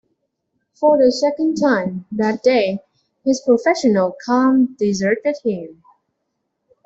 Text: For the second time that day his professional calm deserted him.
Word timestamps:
For 0.73 0.97
the 0.97 1.11
second 1.11 1.57
time 1.61 2.05
that 2.11 2.41
day 2.41 2.79
his 3.23 3.39
professional 3.39 4.17
calm 4.25 4.75
deserted 4.79 5.35
him. 5.43 5.83